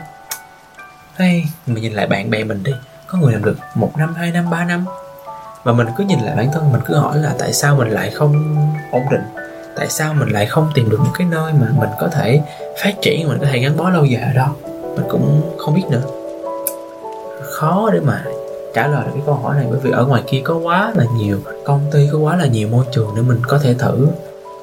Hay 1.14 1.44
mình 1.66 1.82
nhìn 1.82 1.92
lại 1.92 2.06
bạn 2.06 2.30
bè 2.30 2.44
mình 2.44 2.62
đi 2.62 2.72
có 3.06 3.18
người 3.18 3.32
làm 3.32 3.44
được 3.44 3.56
một 3.74 3.92
năm 3.98 4.14
hai 4.14 4.30
năm 4.30 4.50
ba 4.50 4.64
năm. 4.64 4.84
Và 5.64 5.72
mình 5.72 5.86
cứ 5.96 6.04
nhìn 6.04 6.20
lại 6.20 6.36
bản 6.36 6.52
thân 6.52 6.72
mình 6.72 6.80
cứ 6.86 6.94
hỏi 6.94 7.18
là 7.18 7.34
tại 7.38 7.52
sao 7.52 7.76
mình 7.76 7.88
lại 7.88 8.10
không 8.10 8.56
ổn 8.92 9.02
định 9.10 9.45
tại 9.76 9.88
sao 9.88 10.14
mình 10.14 10.28
lại 10.28 10.46
không 10.46 10.70
tìm 10.74 10.88
được 10.90 11.00
một 11.00 11.10
cái 11.18 11.26
nơi 11.30 11.52
mà 11.52 11.66
mình 11.78 11.90
có 12.00 12.08
thể 12.08 12.40
phát 12.82 12.94
triển, 13.02 13.28
mình 13.28 13.38
có 13.40 13.46
thể 13.52 13.58
gắn 13.58 13.76
bó 13.76 13.90
lâu 13.90 14.04
dài 14.04 14.22
ở 14.22 14.32
đó? 14.32 14.54
Mình 14.96 15.06
cũng 15.08 15.54
không 15.58 15.74
biết 15.74 15.84
nữa. 15.90 16.02
Khó 17.42 17.90
để 17.92 18.00
mà 18.00 18.24
trả 18.74 18.86
lời 18.86 19.02
được 19.06 19.10
cái 19.14 19.22
câu 19.26 19.34
hỏi 19.34 19.56
này 19.56 19.66
bởi 19.70 19.80
vì 19.82 19.90
ở 19.90 20.06
ngoài 20.06 20.22
kia 20.26 20.40
có 20.44 20.56
quá 20.56 20.92
là 20.94 21.04
nhiều, 21.16 21.38
công 21.64 21.80
ty 21.92 22.08
có 22.12 22.18
quá 22.18 22.36
là 22.36 22.46
nhiều 22.46 22.68
môi 22.68 22.84
trường 22.92 23.12
để 23.16 23.22
mình 23.22 23.40
có 23.48 23.58
thể 23.58 23.74
thử. 23.74 24.06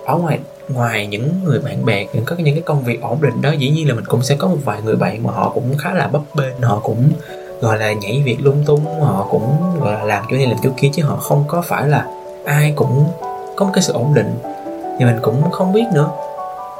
Ở 0.06 0.16
ngoài 0.18 0.40
ngoài 0.70 1.08
những 1.08 1.30
người 1.44 1.60
bạn 1.60 1.86
bè, 1.86 2.06
những 2.14 2.26
có 2.26 2.36
những 2.36 2.56
cái 2.56 2.64
công 2.66 2.84
việc 2.84 3.02
ổn 3.02 3.22
định 3.22 3.42
đó, 3.42 3.52
dĩ 3.52 3.70
nhiên 3.70 3.88
là 3.90 3.96
mình 3.96 4.06
cũng 4.06 4.24
sẽ 4.24 4.36
có 4.36 4.48
một 4.48 4.58
vài 4.66 4.82
người 4.82 4.96
bạn 4.96 5.24
mà 5.24 5.34
họ 5.34 5.52
cũng 5.54 5.78
khá 5.78 5.94
là 5.94 6.08
bấp 6.08 6.22
bênh, 6.36 6.62
họ 6.62 6.80
cũng, 6.84 7.12
gọi 7.62 7.78
là, 7.78 7.94
nhảy 7.94 8.22
việc 8.26 8.38
lung 8.42 8.64
tung, 8.66 8.86
họ 9.02 9.28
cũng, 9.32 9.56
gọi 9.82 9.94
là, 9.94 10.04
làm 10.04 10.26
chỗ 10.32 10.38
này 10.38 10.46
làm 10.46 10.58
chỗ 10.64 10.70
kia 10.78 10.90
chứ 10.94 11.04
họ 11.04 11.16
không 11.16 11.44
có 11.48 11.62
phải 11.62 11.88
là 11.88 12.06
ai 12.46 12.74
cũng 12.76 13.06
có 13.56 13.66
một 13.66 13.72
cái 13.74 13.82
sự 13.82 13.94
ổn 13.94 14.14
định 14.14 14.40
thì 15.00 15.06
mình 15.06 15.20
cũng 15.22 15.52
không 15.52 15.74
biết 15.74 15.86
nữa. 15.94 16.10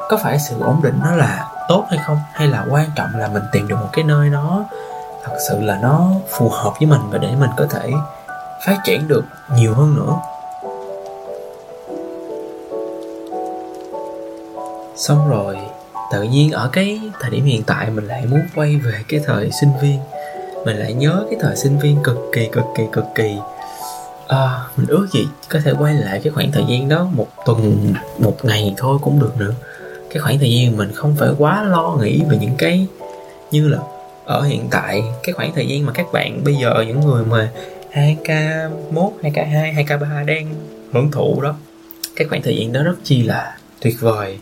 Có 0.08 0.16
phải 0.22 0.38
sự 0.38 0.60
ổn 0.60 0.80
định 0.82 0.98
nó 1.04 1.14
là 1.16 1.48
tốt 1.68 1.84
hay 1.90 1.98
không? 2.06 2.18
Hay 2.32 2.48
là 2.48 2.66
quan 2.70 2.90
trọng 2.96 3.08
là 3.14 3.28
mình 3.28 3.42
tìm 3.52 3.68
được 3.68 3.76
một 3.80 3.88
cái 3.92 4.04
nơi 4.04 4.28
nó 4.28 4.64
thật 5.24 5.36
sự 5.48 5.60
là 5.60 5.78
nó 5.82 6.10
phù 6.28 6.48
hợp 6.48 6.72
với 6.80 6.88
mình 6.88 7.00
và 7.10 7.18
để 7.18 7.28
mình 7.40 7.50
có 7.56 7.66
thể 7.70 7.90
phát 8.66 8.76
triển 8.84 9.08
được 9.08 9.24
nhiều 9.56 9.74
hơn 9.74 9.94
nữa? 9.96 10.16
Xong 14.96 15.28
rồi, 15.28 15.58
tự 16.12 16.22
nhiên 16.22 16.52
ở 16.52 16.68
cái 16.72 17.00
thời 17.20 17.30
điểm 17.30 17.44
hiện 17.44 17.62
tại 17.66 17.90
mình 17.90 18.06
lại 18.06 18.26
muốn 18.26 18.40
quay 18.54 18.76
về 18.76 18.92
cái 19.08 19.20
thời 19.26 19.50
sinh 19.60 19.70
viên. 19.82 19.98
Mình 20.64 20.76
lại 20.76 20.94
nhớ 20.94 21.24
cái 21.30 21.38
thời 21.42 21.56
sinh 21.56 21.78
viên 21.78 22.02
cực 22.02 22.18
kỳ 22.32 22.48
cực 22.52 22.64
kỳ 22.76 22.84
cực 22.92 23.04
kỳ 23.14 23.38
à, 24.28 24.66
mình 24.76 24.86
ước 24.86 25.06
gì 25.12 25.28
có 25.48 25.60
thể 25.64 25.72
quay 25.78 25.94
lại 25.94 26.20
cái 26.24 26.32
khoảng 26.32 26.52
thời 26.52 26.64
gian 26.68 26.88
đó 26.88 27.08
một 27.12 27.28
tuần 27.46 27.92
một 28.18 28.36
ngày 28.44 28.74
thôi 28.76 28.98
cũng 29.02 29.20
được 29.20 29.36
nữa. 29.38 29.54
Cái 30.10 30.18
khoảng 30.22 30.38
thời 30.38 30.52
gian 30.52 30.76
mình 30.76 30.92
không 30.94 31.16
phải 31.18 31.28
quá 31.38 31.62
lo 31.62 31.98
nghĩ 32.00 32.22
về 32.28 32.38
những 32.40 32.54
cái 32.58 32.86
như 33.50 33.68
là 33.68 33.78
ở 34.24 34.42
hiện 34.42 34.68
tại 34.70 35.02
cái 35.22 35.32
khoảng 35.32 35.54
thời 35.54 35.68
gian 35.68 35.86
mà 35.86 35.92
các 35.92 36.06
bạn 36.12 36.44
bây 36.44 36.54
giờ 36.54 36.84
những 36.86 37.00
người 37.00 37.24
mà 37.24 37.50
2k1 37.92 39.10
2k2 39.22 39.74
2k3 39.74 40.26
đang 40.26 40.46
hưởng 40.92 41.10
thụ 41.10 41.40
đó 41.42 41.54
cái 42.16 42.28
khoảng 42.28 42.42
thời 42.42 42.56
gian 42.56 42.72
đó 42.72 42.82
rất 42.82 42.94
chi 43.04 43.22
là 43.22 43.56
tuyệt 43.80 44.00
vời. 44.00 44.38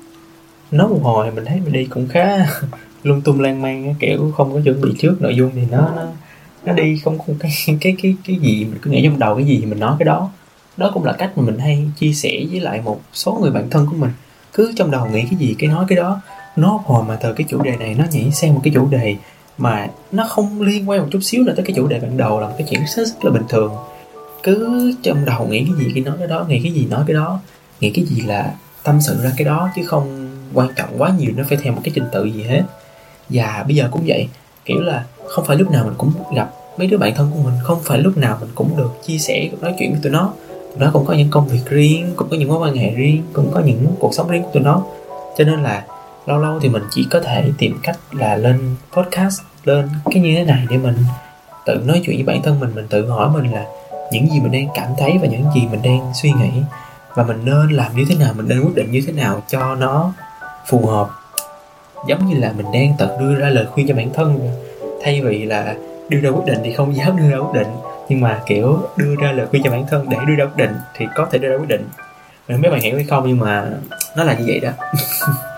Nói 0.71 0.89
một 0.89 1.01
hồi 1.03 1.31
mình 1.31 1.45
thấy 1.45 1.61
mình 1.65 1.73
đi 1.73 1.85
cũng 1.85 2.09
khá 2.09 2.47
lung 3.03 3.21
tung 3.21 3.41
lan 3.41 3.63
man 3.63 3.95
kiểu 3.99 4.33
không 4.37 4.53
có 4.55 4.61
chuẩn 4.65 4.81
bị 4.81 4.91
trước 4.99 5.17
nội 5.21 5.37
dung 5.37 5.51
thì 5.55 5.63
nó 5.71 5.91
nó 5.97 6.07
nó 6.65 6.73
đi 6.73 7.01
không 7.05 7.19
có 7.19 7.25
cái 7.41 7.53
cái 7.81 7.97
cái 8.03 8.17
cái 8.27 8.37
gì 8.37 8.65
mình 8.65 8.79
cứ 8.83 8.91
nghĩ 8.91 9.03
trong 9.05 9.19
đầu 9.19 9.37
cái 9.37 9.45
gì 9.45 9.59
thì 9.61 9.67
mình 9.67 9.81
nói 9.81 9.97
cái 9.99 10.05
đó. 10.05 10.31
Đó 10.77 10.91
cũng 10.95 11.05
là 11.05 11.13
cách 11.13 11.31
mà 11.37 11.43
mình 11.43 11.59
hay 11.59 11.87
chia 11.99 12.13
sẻ 12.13 12.31
với 12.51 12.61
lại 12.61 12.81
một 12.85 13.01
số 13.13 13.39
người 13.43 13.51
bạn 13.51 13.71
thân 13.71 13.87
của 13.91 13.97
mình. 13.97 14.11
Cứ 14.53 14.73
trong 14.77 14.91
đầu 14.91 15.07
nghĩ 15.07 15.23
cái 15.31 15.39
gì 15.39 15.55
cái 15.59 15.71
nói 15.71 15.85
cái 15.89 15.97
đó. 15.97 16.21
Nó 16.57 16.81
hồi 16.85 17.05
mà 17.05 17.17
từ 17.17 17.33
cái 17.33 17.47
chủ 17.51 17.63
đề 17.63 17.77
này 17.77 17.95
nó 17.95 18.05
nhảy 18.11 18.31
sang 18.33 18.55
một 18.55 18.61
cái 18.65 18.73
chủ 18.75 18.89
đề 18.89 19.17
mà 19.59 19.89
nó 20.13 20.27
không 20.29 20.63
liên 20.63 20.91
quan 20.91 21.01
một 21.01 21.09
chút 21.11 21.21
xíu 21.23 21.45
nào 21.45 21.55
tới 21.57 21.65
cái 21.65 21.77
chủ 21.77 21.87
đề 21.87 22.01
ban 22.01 22.17
đầu 22.17 22.41
là 22.41 22.49
một 22.49 22.55
cái 22.59 22.67
chuyện 22.71 22.81
rất, 22.97 23.07
rất 23.07 23.25
là 23.25 23.31
bình 23.31 23.43
thường. 23.49 23.73
Cứ 24.43 24.93
trong 25.03 25.25
đầu 25.25 25.47
nghĩ 25.47 25.65
cái 25.65 25.87
gì 25.87 25.93
cái 25.95 26.05
nói 26.05 26.17
cái 26.19 26.29
đó 26.29 26.45
nghĩ 26.49 26.61
cái 26.63 26.73
gì 26.73 26.87
nói 26.91 27.05
cái 27.07 27.15
đó. 27.15 27.41
Nghĩ 27.81 27.91
cái 27.91 28.05
gì 28.05 28.21
là 28.21 28.55
tâm 28.83 29.01
sự 29.01 29.23
ra 29.23 29.33
cái 29.37 29.45
đó 29.45 29.71
chứ 29.77 29.83
không 29.87 30.31
quan 30.55 30.69
trọng 30.77 30.91
quá 30.99 31.11
nhiều 31.19 31.31
nó 31.37 31.45
phải 31.49 31.59
theo 31.63 31.73
một 31.73 31.81
cái 31.85 31.93
trình 31.95 32.05
tự 32.13 32.25
gì 32.25 32.43
hết. 32.43 32.63
Và 33.29 33.65
bây 33.67 33.77
giờ 33.77 33.89
cũng 33.93 34.03
vậy 34.07 34.29
kiểu 34.65 34.81
là 34.81 35.05
không 35.29 35.45
phải 35.45 35.57
lúc 35.57 35.71
nào 35.71 35.85
mình 35.85 35.95
cũng 35.99 36.13
gặp 36.35 36.51
mấy 36.77 36.87
đứa 36.87 36.99
bạn 36.99 37.15
thân 37.15 37.31
của 37.31 37.43
mình, 37.45 37.55
không 37.63 37.81
phải 37.83 37.99
lúc 37.99 38.17
nào 38.17 38.39
mình 38.41 38.51
cũng 38.55 38.77
được 38.77 38.91
chia 39.07 39.19
sẻ, 39.19 39.49
nói 39.61 39.75
chuyện 39.79 39.93
với 39.93 40.01
tụi 40.03 40.13
nó. 40.13 40.33
Tụi 40.49 40.79
nó 40.79 40.91
cũng 40.93 41.05
có 41.07 41.15
những 41.15 41.31
công 41.31 41.49
việc 41.49 41.63
riêng, 41.71 42.13
cũng 42.17 42.29
có 42.31 42.37
những 42.37 42.49
mối 42.49 42.59
quan 42.59 42.77
hệ 42.77 42.91
riêng, 42.91 43.23
cũng 43.33 43.51
có 43.55 43.61
những 43.61 43.87
cuộc 44.01 44.15
sống 44.15 44.29
riêng 44.29 44.43
của 44.43 44.51
tụi 44.53 44.63
nó. 44.63 44.83
Cho 45.39 45.45
nên 45.45 45.63
là 45.63 45.85
lâu 46.27 46.39
lâu 46.39 46.61
thì 46.61 46.69
mình 46.69 46.83
chỉ 46.91 47.07
có 47.11 47.21
thể 47.21 47.51
tìm 47.59 47.79
cách 47.83 47.99
là 48.13 48.37
lên 48.37 48.77
podcast, 48.93 49.41
lên 49.65 49.89
cái 50.05 50.23
như 50.23 50.35
thế 50.37 50.45
này 50.45 50.67
để 50.71 50.77
mình 50.77 50.97
tự 51.67 51.75
nói 51.87 52.03
chuyện 52.05 52.17
với 52.17 52.25
bản 52.25 52.43
thân 52.43 52.61
mình 52.61 52.75
mình 52.75 52.87
tự 52.89 53.11
hỏi 53.11 53.31
mình 53.35 53.53
là 53.53 53.67
những 54.13 54.31
gì 54.31 54.41
mình 54.41 54.53
đang 54.53 54.69
cảm 54.75 54.89
thấy 54.99 55.19
và 55.23 55.27
những 55.27 55.45
gì 55.55 55.61
mình 55.71 55.83
đang 55.83 56.13
suy 56.23 56.33
nghĩ. 56.33 56.51
Và 57.15 57.23
mình 57.23 57.41
nên 57.45 57.71
làm 57.71 57.97
như 57.97 58.05
thế 58.09 58.15
nào, 58.15 58.33
mình 58.37 58.49
nên 58.49 58.61
quyết 58.61 58.75
định 58.75 58.91
như 58.91 59.03
thế 59.07 59.13
nào 59.13 59.43
cho 59.49 59.75
nó 59.75 60.13
phù 60.67 60.87
hợp 60.87 61.09
giống 62.07 62.27
như 62.27 62.41
là 62.41 62.53
mình 62.57 62.67
đang 62.73 62.95
tự 62.99 63.09
đưa 63.21 63.35
ra 63.35 63.49
lời 63.49 63.67
khuyên 63.67 63.89
cho 63.89 63.95
bản 63.95 64.11
thân. 64.15 64.51
Thay 65.03 65.21
vì 65.21 65.45
là 65.45 65.75
đưa 66.09 66.21
ra 66.21 66.31
quyết 66.31 66.45
định 66.47 66.59
thì 66.65 66.73
không 66.73 66.97
dám 66.97 67.17
đưa 67.17 67.31
ra 67.31 67.39
quyết 67.39 67.61
định. 67.61 67.69
Nhưng 68.09 68.21
mà, 68.21 68.41
kiểu, 68.47 68.79
đưa 68.97 69.15
ra 69.21 69.33
lời 69.33 69.47
khuyên 69.47 69.63
cho 69.63 69.71
bản 69.71 69.85
thân 69.91 70.09
để 70.09 70.17
đưa 70.27 70.35
ra 70.35 70.45
quyết 70.45 70.57
định 70.57 70.73
thì 70.97 71.07
có 71.15 71.27
thể 71.31 71.39
đưa 71.39 71.49
ra 71.49 71.57
quyết 71.57 71.69
định. 71.69 71.89
Mình 72.49 72.57
không 72.57 72.63
biết 72.63 72.71
bạn 72.71 72.81
hiểu 72.81 72.95
hay 72.95 73.05
không, 73.05 73.25
nhưng 73.27 73.39
mà 73.39 73.67
nó 74.17 74.25
là 74.25 74.35
như 74.35 74.45
vậy 74.47 74.61
đó. 74.61 74.71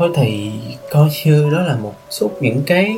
thôi 0.00 0.10
thì 0.14 0.52
coi 0.90 1.08
như 1.24 1.50
đó 1.52 1.60
là 1.60 1.76
một 1.76 1.92
số 2.10 2.30
những 2.40 2.62
cái 2.66 2.96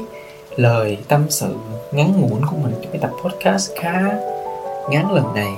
lời 0.56 0.98
tâm 1.08 1.26
sự 1.28 1.56
ngắn 1.92 2.20
ngủn 2.20 2.46
của 2.46 2.56
mình. 2.62 2.72
Trong 2.82 2.92
cái 2.92 3.00
tập 3.00 3.10
podcast 3.24 3.70
khá 3.80 4.02
ngắn 4.90 5.12
lần 5.12 5.34
này. 5.34 5.52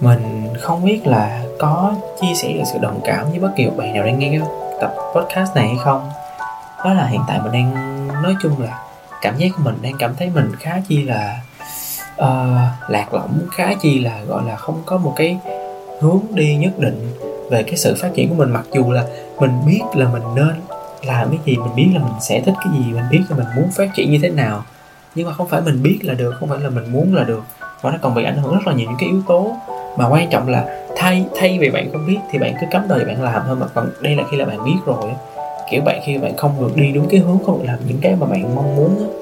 Mình 0.00 0.48
không 0.60 0.84
biết 0.84 1.06
là 1.06 1.44
có 1.58 1.94
chia 2.20 2.34
sẻ 2.34 2.52
được 2.52 2.62
sự 2.72 2.78
đồng 2.78 3.00
cảm 3.04 3.30
với 3.30 3.38
bất 3.38 3.50
kỳ 3.56 3.66
một 3.66 3.72
bạn 3.76 3.94
nào 3.94 4.04
đang 4.04 4.18
nghe 4.18 4.28
cái 4.30 4.48
tập 4.80 4.94
podcast 5.14 5.56
này 5.56 5.66
hay 5.66 5.76
không. 5.84 6.10
Đó 6.84 6.94
là 6.94 7.06
hiện 7.06 7.20
tại 7.28 7.40
mình 7.42 7.52
đang 7.52 8.08
nói 8.22 8.34
chung 8.42 8.62
là 8.62 8.82
cảm 9.22 9.36
giác 9.36 9.48
của 9.56 9.62
mình 9.64 9.78
đang 9.82 9.94
cảm 9.98 10.14
thấy 10.16 10.30
mình 10.34 10.52
khá 10.60 10.80
chi 10.88 11.02
là 11.02 11.40
uh, 12.22 12.90
lạc 12.90 13.14
lõng 13.14 13.38
khá 13.56 13.74
chi 13.80 13.98
là 13.98 14.20
gọi 14.28 14.42
là 14.46 14.56
không 14.56 14.82
có 14.86 14.98
một 14.98 15.12
cái 15.16 15.38
hướng 16.00 16.20
đi 16.30 16.56
nhất 16.56 16.78
định 16.78 17.12
về 17.50 17.62
cái 17.62 17.76
sự 17.76 17.94
phát 17.98 18.08
triển 18.14 18.28
của 18.28 18.34
mình. 18.34 18.50
Mặc 18.50 18.64
dù 18.72 18.92
là 18.92 19.04
mình 19.40 19.60
biết 19.66 19.80
là 19.94 20.08
mình 20.08 20.22
nên 20.34 20.54
làm 21.02 21.30
cái 21.30 21.38
gì 21.44 21.56
mình 21.56 21.74
biết 21.76 21.88
là 21.94 22.00
mình 22.00 22.20
sẽ 22.20 22.40
thích 22.40 22.54
cái 22.64 22.72
gì 22.72 22.92
mình 22.92 23.04
biết 23.10 23.20
là 23.28 23.36
mình 23.36 23.46
muốn 23.56 23.68
phát 23.76 23.88
triển 23.94 24.10
như 24.10 24.18
thế 24.22 24.28
nào. 24.28 24.64
Nhưng 25.14 25.26
mà 25.26 25.32
không 25.32 25.48
phải 25.48 25.60
mình 25.60 25.82
biết 25.82 25.98
là 26.02 26.14
được 26.14 26.34
không 26.40 26.48
phải 26.48 26.60
là 26.60 26.70
mình 26.70 26.92
muốn 26.92 27.14
là 27.14 27.24
được. 27.24 27.42
Mà 27.82 27.90
nó 27.90 27.98
còn 28.02 28.14
bị 28.14 28.24
ảnh 28.24 28.38
hưởng 28.38 28.54
rất 28.54 28.66
là 28.66 28.72
nhiều 28.72 28.86
những 28.86 28.98
cái 28.98 29.08
yếu 29.08 29.22
tố. 29.28 29.56
Mà 29.96 30.08
quan 30.08 30.30
trọng 30.30 30.48
là 30.48 30.84
thay 30.96 31.24
thay 31.36 31.58
vì 31.60 31.70
bạn 31.70 31.92
không 31.92 32.06
biết 32.06 32.18
thì 32.30 32.38
bạn 32.38 32.54
cứ 32.60 32.66
cắm 32.70 32.88
đời 32.88 33.04
bạn 33.04 33.22
làm 33.22 33.42
thôi 33.46 33.56
mà 33.56 33.66
còn 33.74 33.90
đây 34.00 34.16
là 34.16 34.24
khi 34.30 34.36
là 34.36 34.44
bạn 34.44 34.64
biết 34.64 34.76
rồi 34.86 35.10
kiểu 35.70 35.82
bạn 35.82 36.00
khi 36.04 36.18
bạn 36.18 36.36
không 36.36 36.52
được 36.60 36.76
đi 36.76 36.92
đúng 36.92 37.08
cái 37.08 37.20
hướng 37.20 37.38
không 37.46 37.58
được 37.58 37.64
làm 37.66 37.78
những 37.88 37.98
cái 38.00 38.16
mà 38.20 38.26
bạn 38.26 38.54
mong 38.54 38.76
muốn 38.76 39.12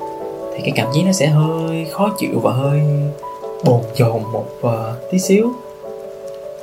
thì 0.55 0.61
cái 0.61 0.73
cảm 0.77 0.87
giác 0.93 1.03
nó 1.07 1.13
sẽ 1.13 1.27
hơi 1.27 1.87
khó 1.93 2.11
chịu 2.19 2.41
và 2.43 2.53
hơi 2.53 2.81
bồn 3.65 3.81
chồn 3.95 4.23
một 4.33 4.47
uh, 4.67 4.73
tí 5.11 5.19
xíu. 5.19 5.53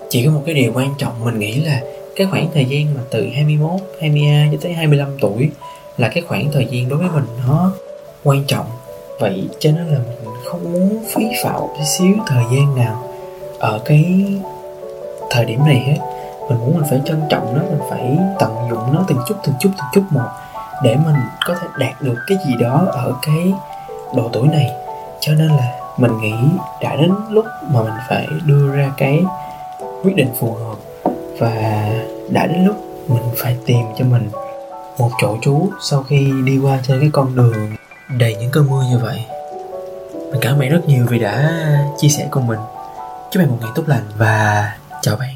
Chỉ 0.09 0.25
có 0.25 0.31
một 0.31 0.41
cái 0.45 0.55
điều 0.55 0.71
quan 0.75 0.89
trọng 0.97 1.13
mình 1.25 1.39
nghĩ 1.39 1.53
là 1.53 1.81
cái 2.15 2.27
khoảng 2.31 2.47
thời 2.53 2.65
gian 2.65 2.85
mà 2.95 3.01
từ 3.09 3.29
21, 3.35 3.71
22 4.01 4.49
cho 4.51 4.57
tới 4.61 4.73
25 4.73 5.17
tuổi 5.21 5.49
là 5.97 6.07
cái 6.07 6.23
khoảng 6.27 6.51
thời 6.51 6.67
gian 6.71 6.89
đối 6.89 6.99
với 6.99 7.09
mình 7.09 7.25
nó 7.47 7.71
quan 8.23 8.43
trọng. 8.47 8.65
Vậy 9.19 9.49
cho 9.59 9.71
nên 9.71 9.87
là 9.87 9.99
mình 9.99 10.33
không 10.45 10.73
muốn 10.73 11.03
phí 11.13 11.23
phạm 11.43 11.61
tí 11.77 11.85
xíu 11.85 12.15
thời 12.27 12.43
gian 12.51 12.75
nào 12.75 13.03
ở 13.59 13.79
cái 13.85 14.25
thời 15.29 15.45
điểm 15.45 15.59
này 15.65 15.79
hết. 15.79 15.97
Mình 16.49 16.59
muốn 16.59 16.73
mình 16.75 16.89
phải 16.89 17.01
trân 17.05 17.21
trọng 17.29 17.53
nó 17.55 17.61
mình 17.61 17.89
phải 17.89 18.17
tận 18.39 18.55
dụng 18.69 18.93
nó 18.93 19.05
từng 19.07 19.19
chút 19.27 19.35
từng 19.43 19.55
chút 19.59 19.69
từng 19.77 19.87
chút 19.93 20.03
một 20.09 20.29
để 20.83 20.95
mình 20.95 21.15
có 21.45 21.55
thể 21.61 21.67
đạt 21.79 22.01
được 22.01 22.15
cái 22.27 22.37
gì 22.47 22.53
đó 22.59 22.85
ở 22.91 23.13
cái 23.21 23.53
độ 24.15 24.29
tuổi 24.33 24.47
này. 24.47 24.71
Cho 25.19 25.33
nên 25.33 25.47
là 25.47 25.79
mình 25.97 26.21
nghĩ 26.21 26.33
đã 26.81 26.95
đến 26.95 27.11
lúc 27.29 27.45
mà 27.71 27.81
mình 27.83 27.93
phải 28.09 28.27
đưa 28.45 28.75
ra 28.75 28.91
cái 28.97 29.23
quyết 30.03 30.15
định 30.15 30.29
phù 30.39 30.53
hợp 30.53 30.75
và 31.39 31.85
đã 32.29 32.47
đến 32.47 32.65
lúc 32.65 32.75
mình 33.07 33.23
phải 33.37 33.57
tìm 33.65 33.85
cho 33.97 34.05
mình 34.05 34.29
một 34.97 35.11
chỗ 35.21 35.37
trú 35.41 35.69
sau 35.81 36.03
khi 36.03 36.31
đi 36.45 36.57
qua 36.57 36.79
trên 36.87 36.99
cái 36.99 37.09
con 37.13 37.35
đường 37.35 37.75
đầy 38.17 38.35
những 38.35 38.51
cơn 38.51 38.67
mưa 38.69 38.83
như 38.89 38.97
vậy. 38.97 39.25
Mình 40.31 40.41
cảm 40.41 40.53
ơn 40.53 40.59
bạn 40.59 40.69
rất 40.69 40.87
nhiều 40.87 41.05
vì 41.09 41.19
đã 41.19 41.63
chia 41.97 42.09
sẻ 42.09 42.27
cùng 42.31 42.47
mình. 42.47 42.59
Chúc 43.31 43.41
bạn 43.43 43.49
một 43.49 43.57
ngày 43.61 43.71
tốt 43.75 43.83
lành 43.87 44.03
và 44.17 44.71
chào 45.01 45.15
bạn. 45.15 45.32